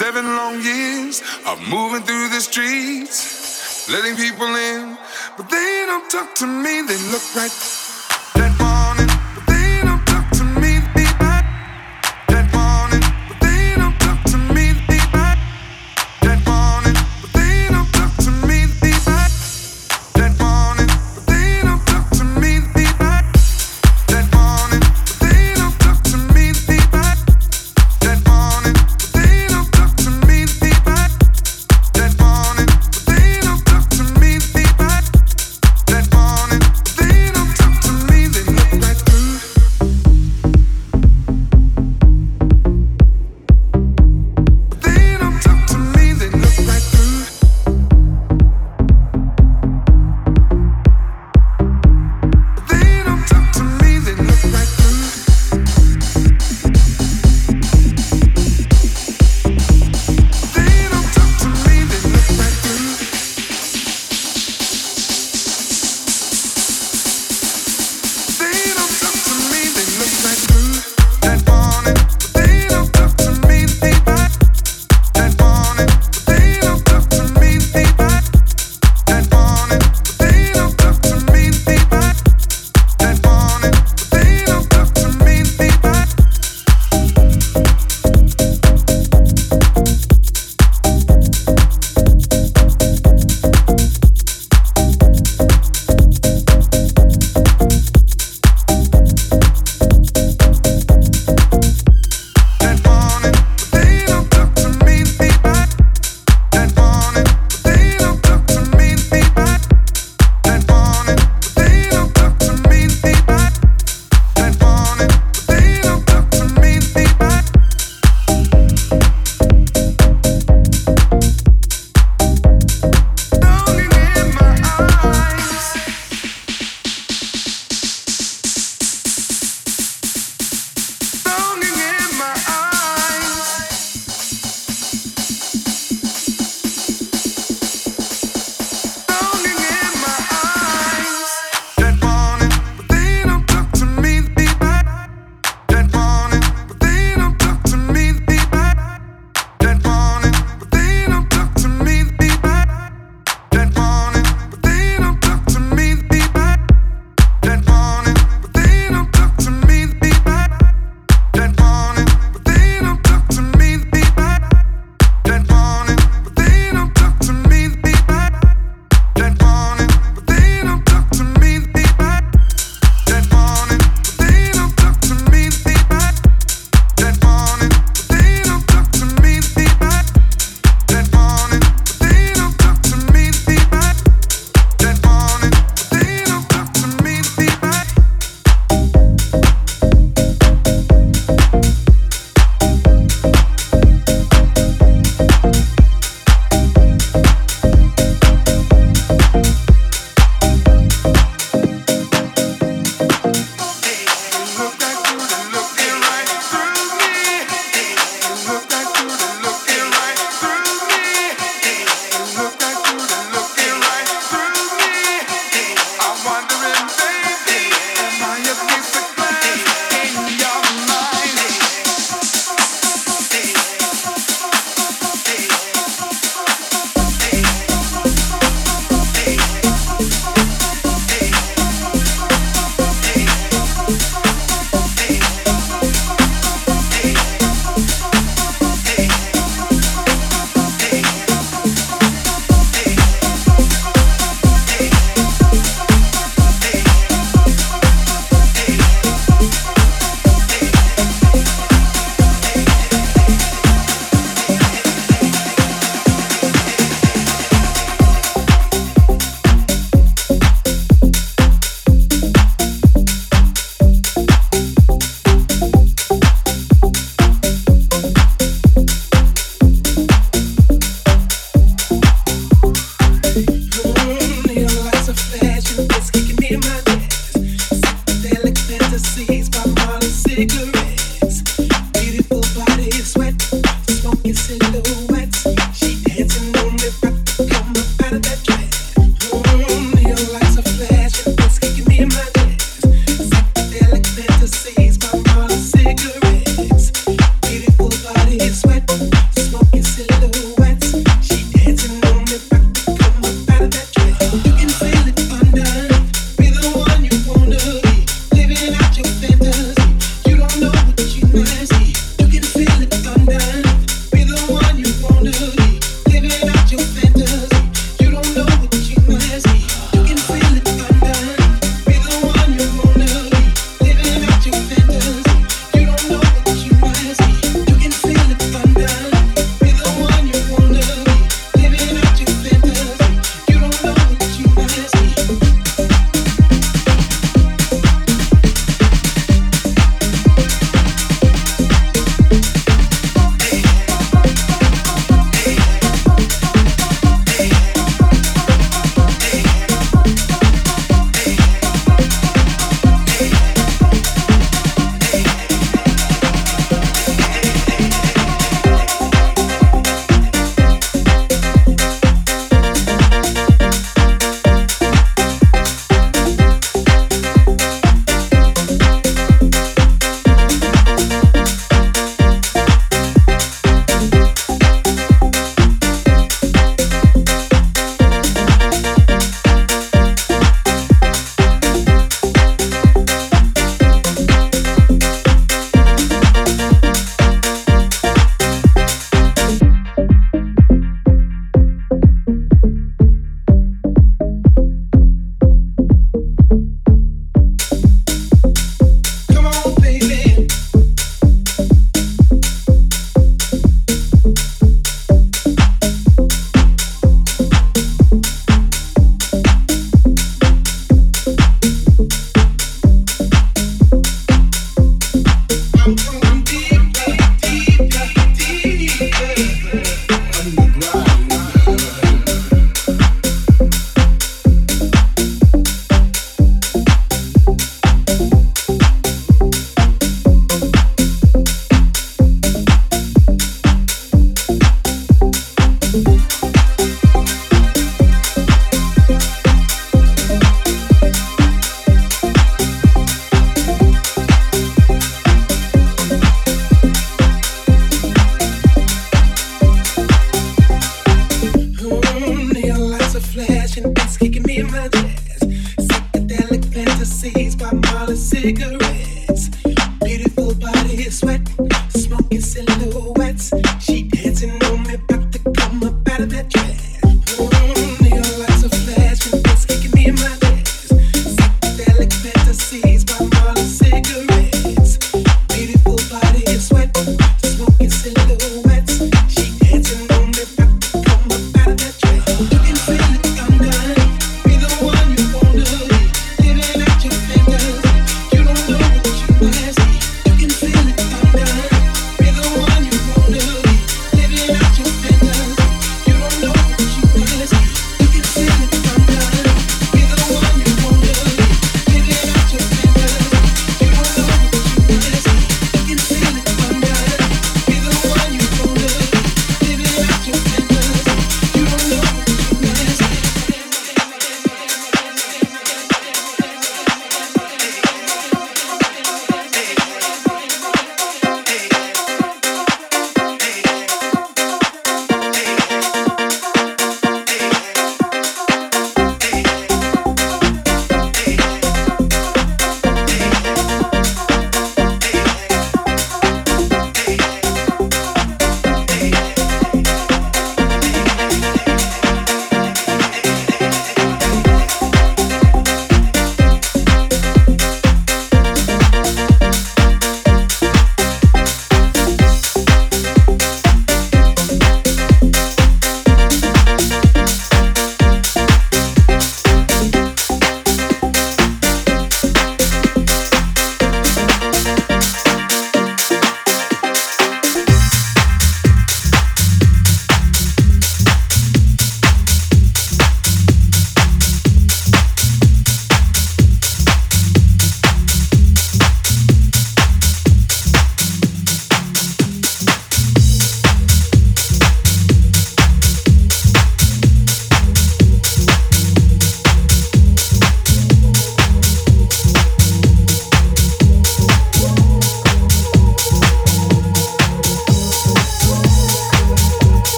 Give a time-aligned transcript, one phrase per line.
[0.00, 4.96] Seven long years of moving through the streets, letting people in,
[5.36, 7.52] but they don't talk to me, they look right
[8.32, 10.59] that morning, but they don't talk to me.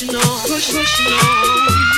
[0.00, 1.89] pushing on, push, pushing on.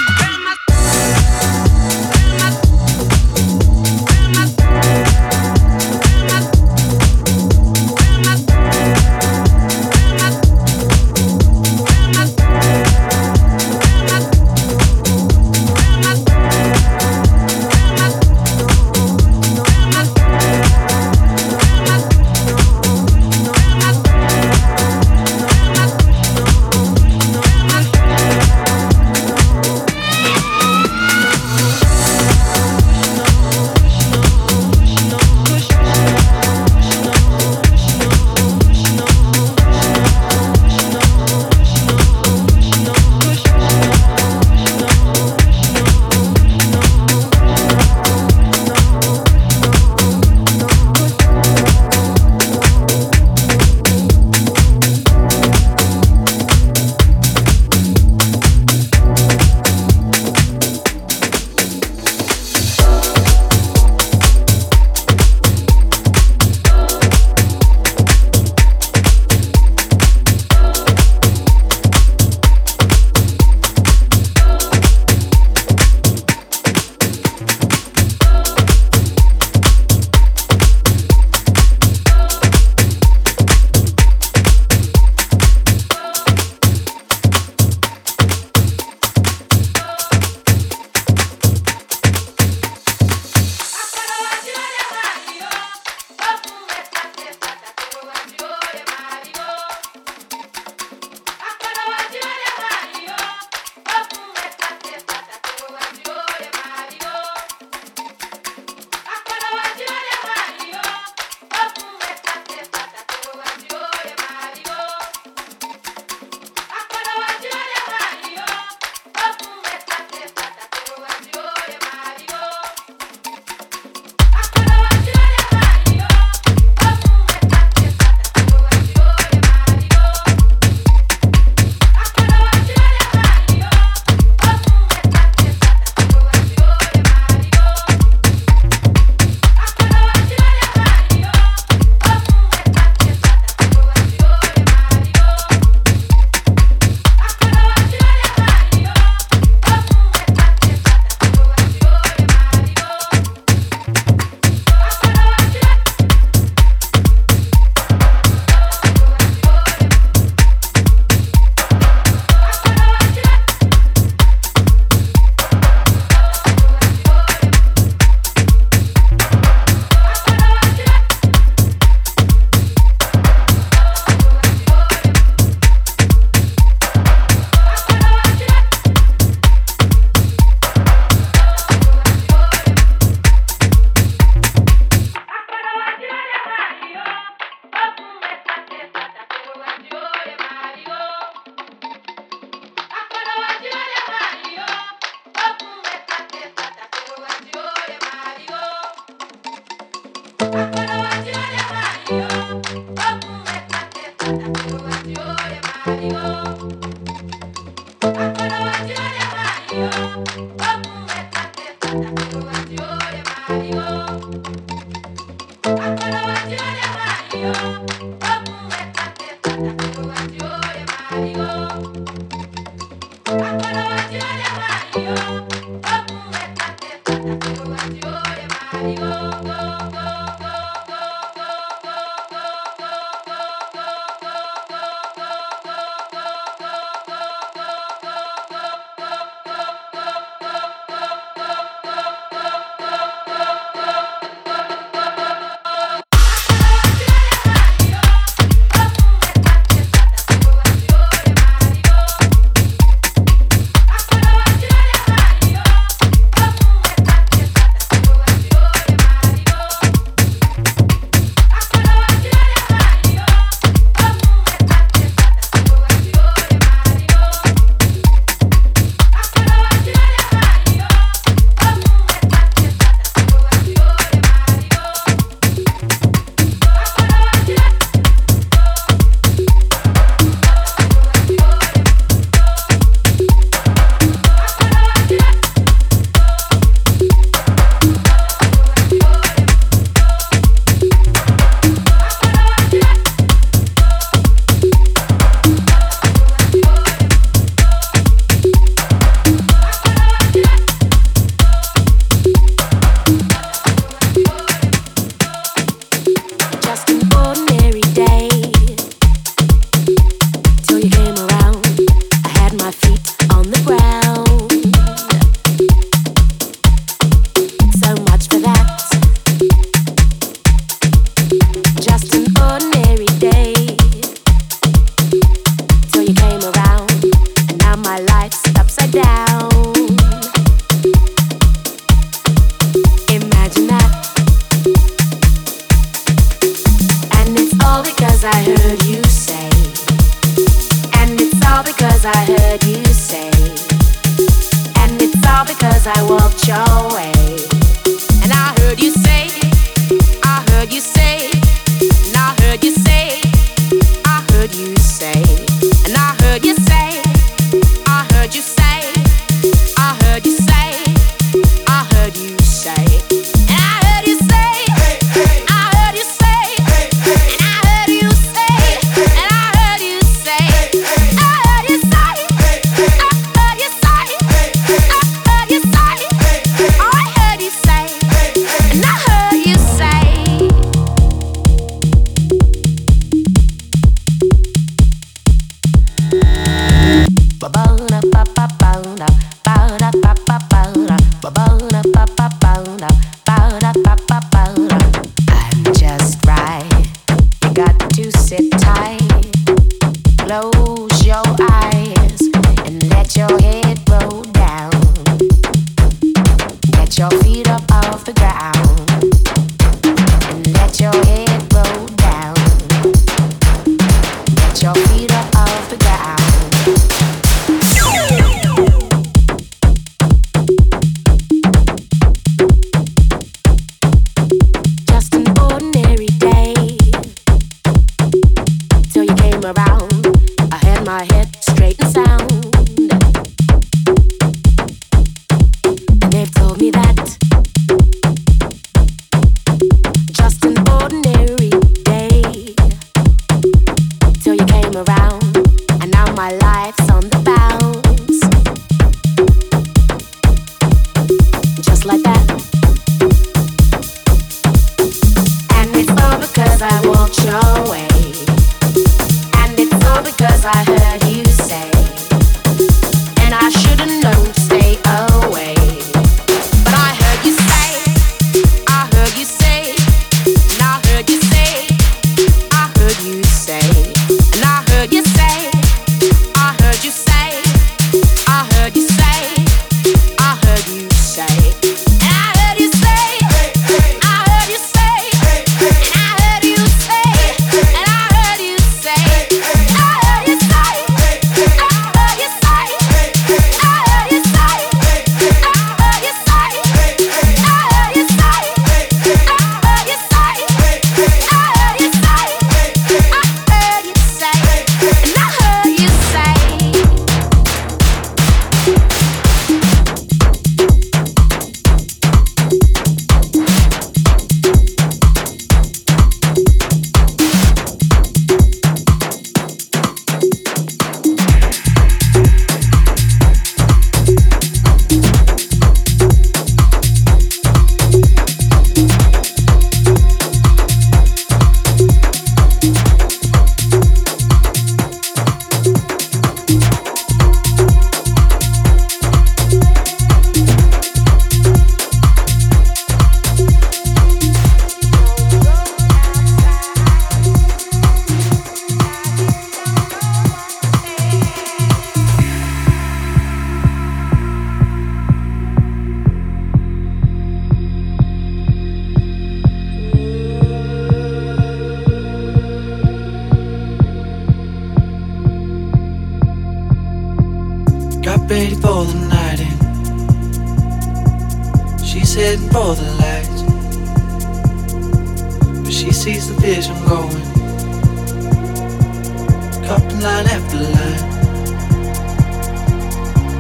[579.73, 581.03] up line after line.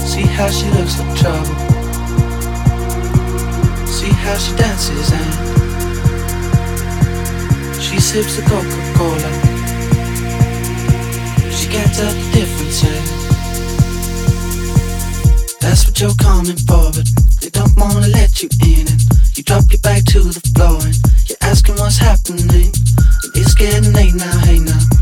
[0.00, 1.56] See how she looks like trouble.
[3.96, 5.32] See how she dances and
[7.82, 9.30] she sips a Coca Cola.
[11.56, 12.84] She can't the difference.
[12.84, 13.02] Eh?
[15.60, 17.06] That's what you're coming for, but
[17.40, 18.86] they don't wanna let you in.
[18.88, 19.00] And
[19.36, 20.96] you drop your back to the floor and
[21.28, 22.72] you're asking what's happening.
[23.22, 25.01] And it's getting late now, hey now.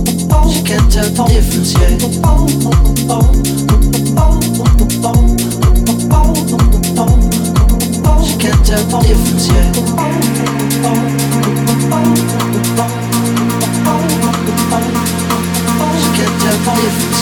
[0.31, 1.89] You can tell the difference, yeah.
[8.21, 9.67] You tell the difference, tell
[16.63, 17.21] the difference,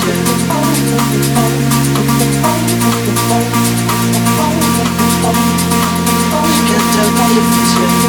[6.69, 8.08] can't tell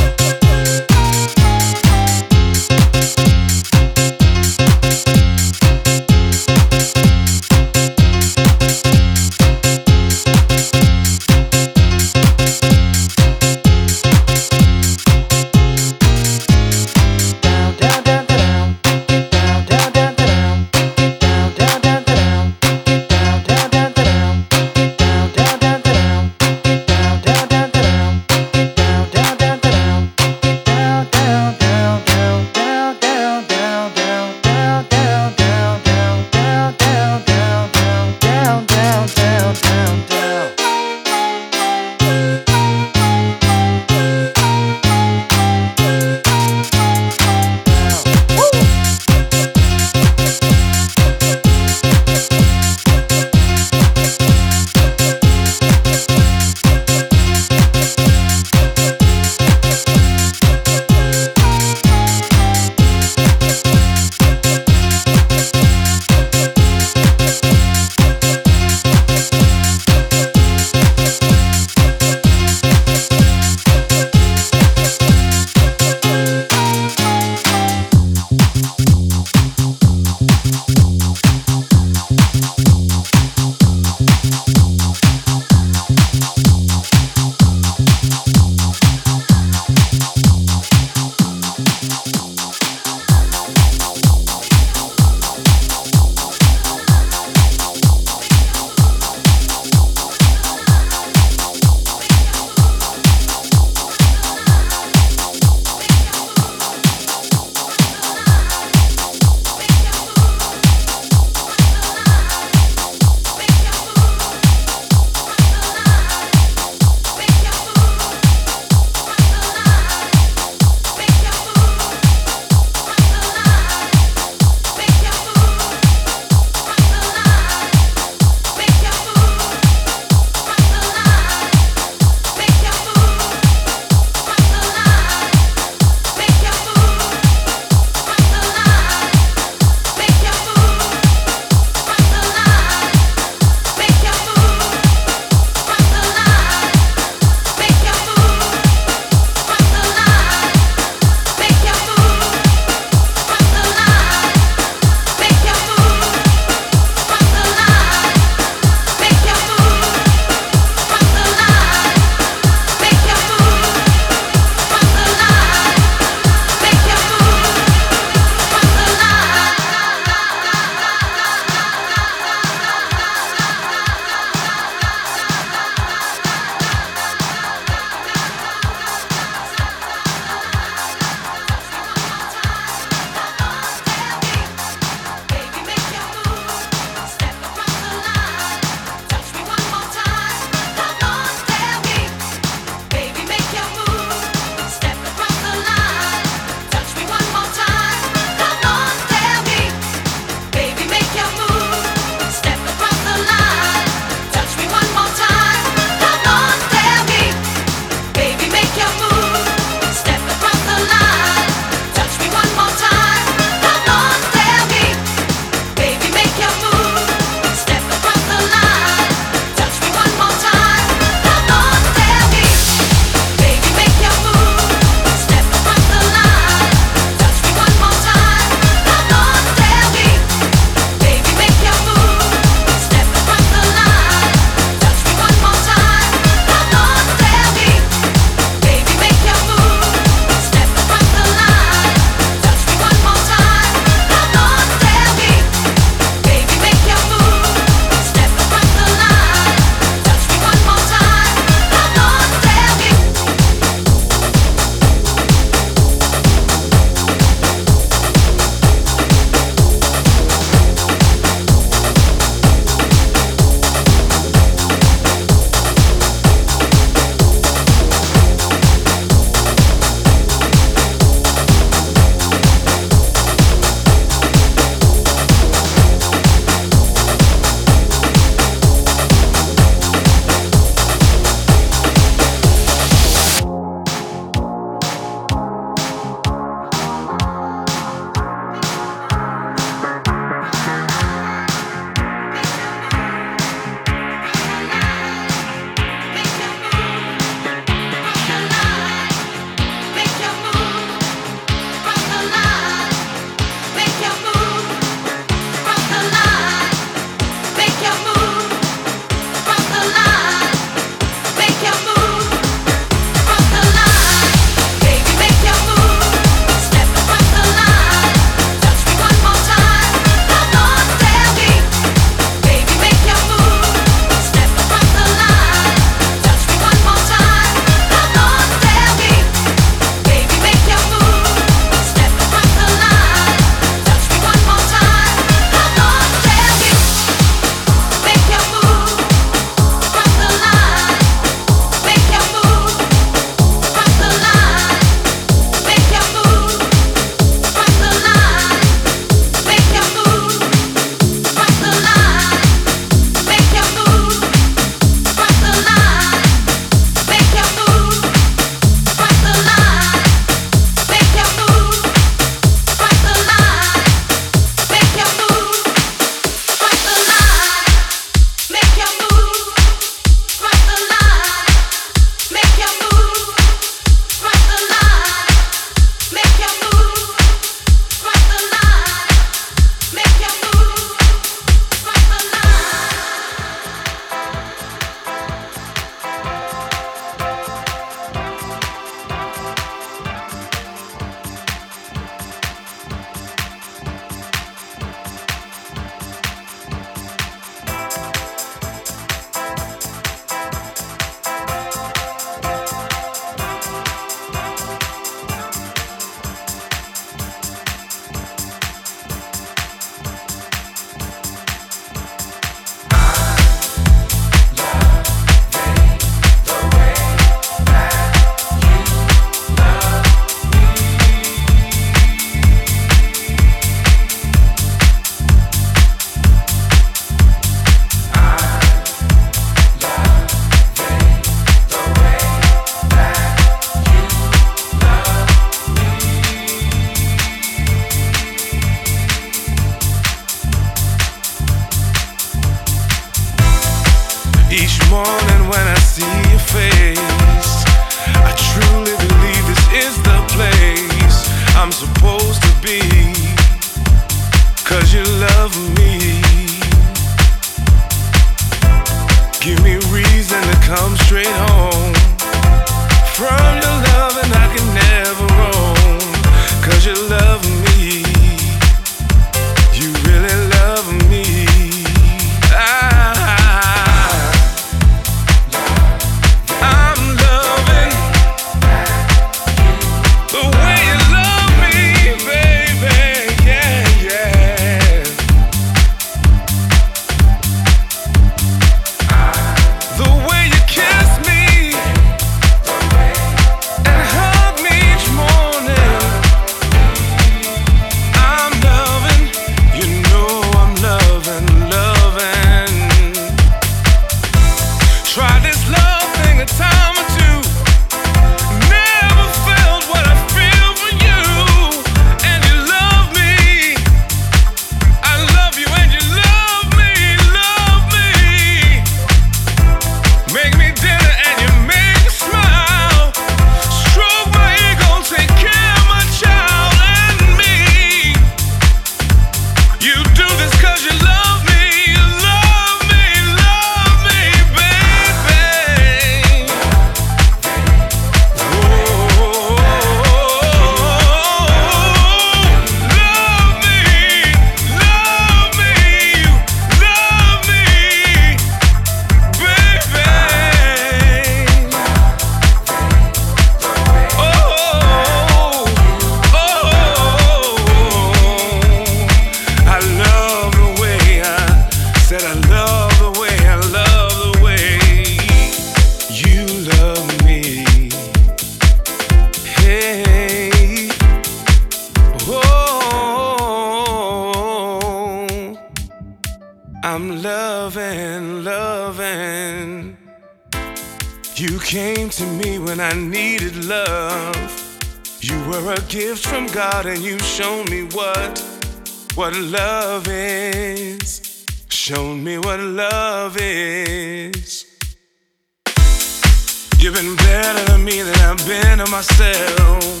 [596.82, 600.00] You've been better to me than I've been to myself.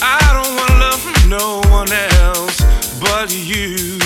[0.00, 2.58] I don't want love from no one else
[2.98, 4.00] but you.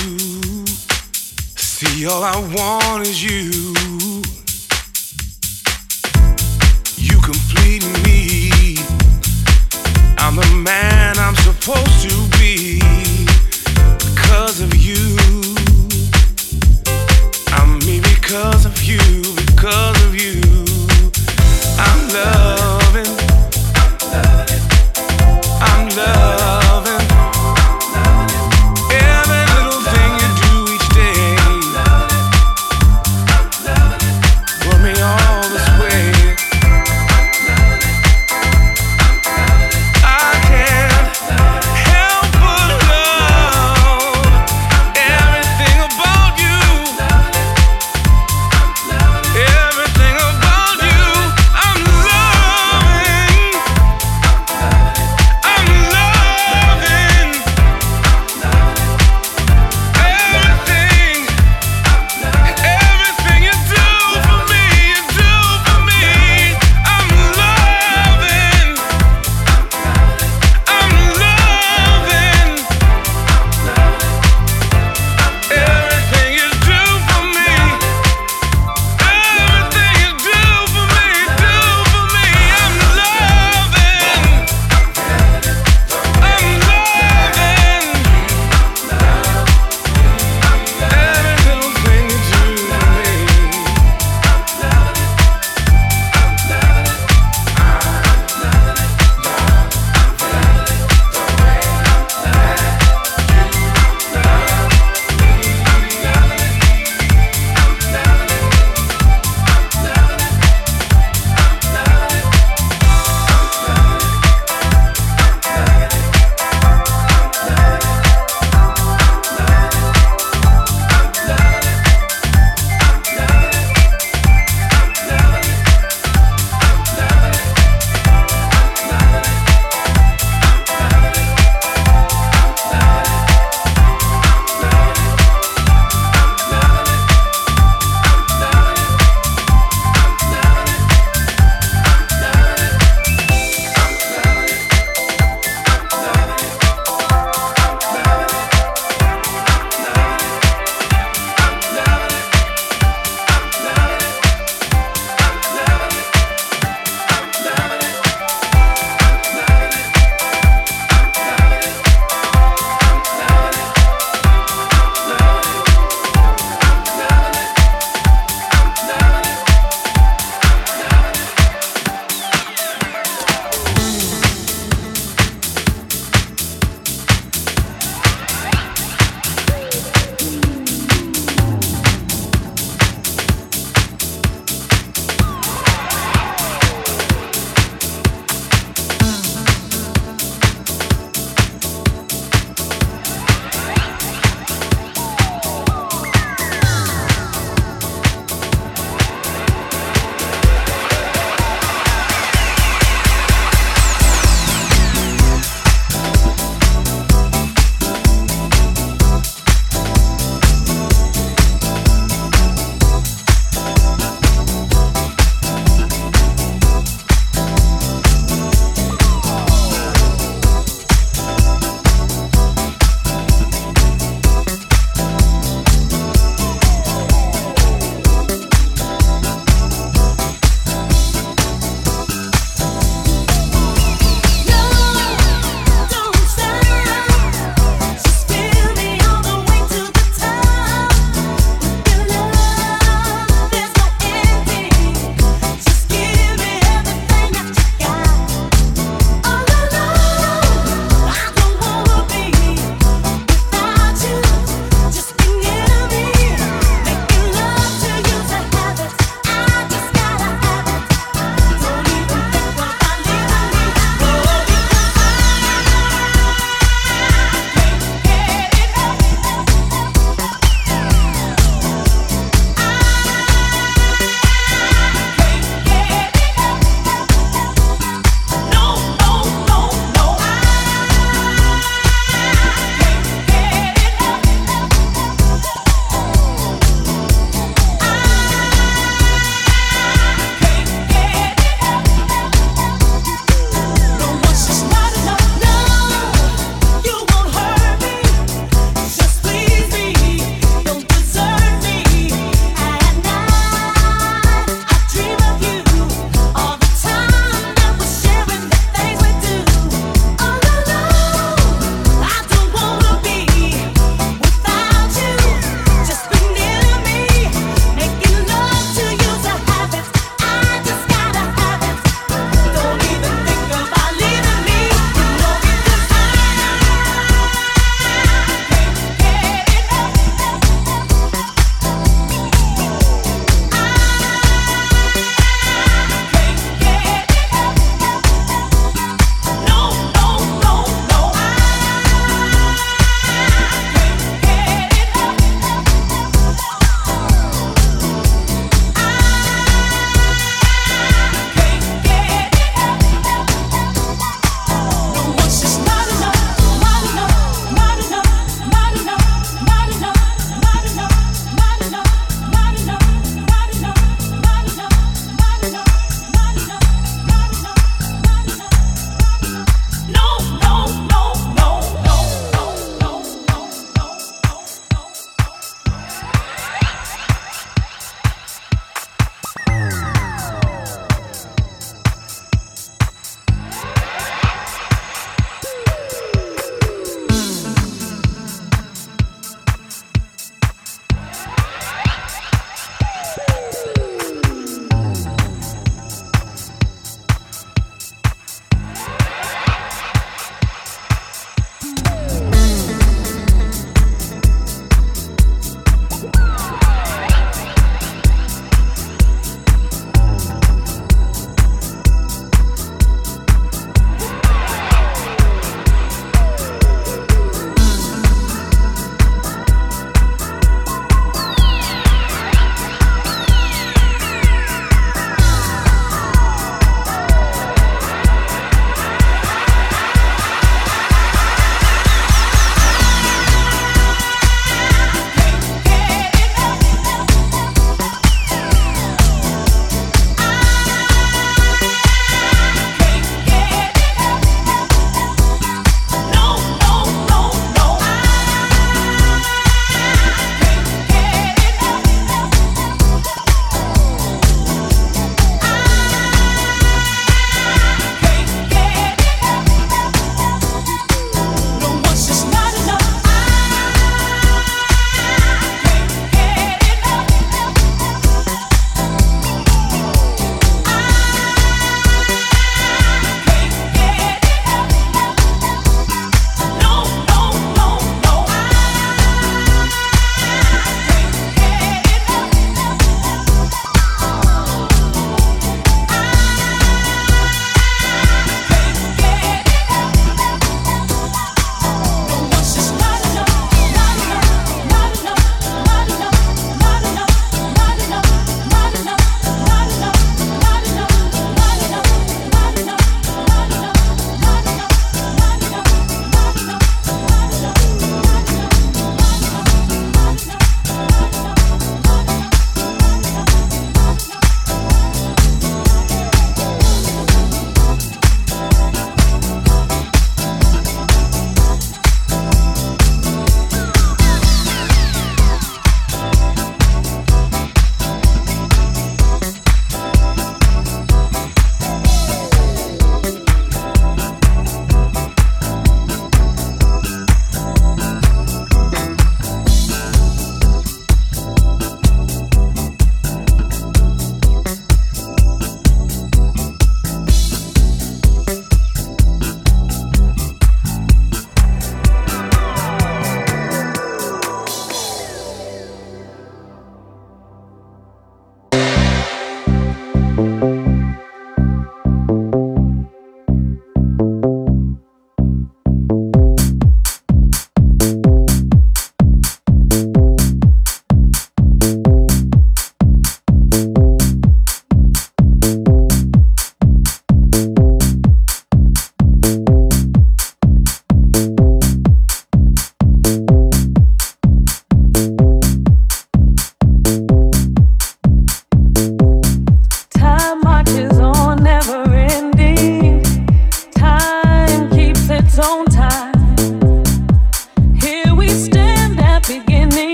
[1.55, 3.49] See, all I want is you.
[6.97, 8.51] You complete me.
[10.19, 12.81] I'm the man I'm supposed to be
[14.11, 15.15] because of you.
[17.53, 18.99] I'm me because of you,
[19.47, 20.44] because of you
[22.15, 22.64] love.